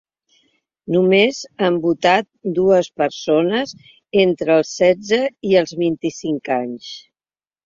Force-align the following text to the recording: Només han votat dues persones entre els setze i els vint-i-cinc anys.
Només 0.93 1.41
han 1.65 1.75
votat 1.83 2.27
dues 2.59 2.89
persones 3.01 3.75
entre 4.25 4.57
els 4.63 4.73
setze 4.81 5.21
i 5.53 5.55
els 5.63 5.77
vint-i-cinc 5.85 6.53
anys. 6.59 6.91